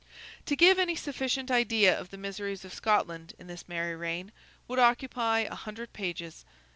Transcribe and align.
To 0.47 0.55
give 0.55 0.79
any 0.79 0.95
sufficient 0.95 1.51
idea 1.51 1.95
of 1.95 2.09
the 2.09 2.17
miseries 2.17 2.65
of 2.65 2.73
Scotland 2.73 3.35
in 3.37 3.45
this 3.45 3.69
merry 3.69 3.95
reign, 3.95 4.31
would 4.67 4.79
occupy 4.79 5.41
a 5.41 5.53
hundred 5.53 5.93
pages. 5.93 6.43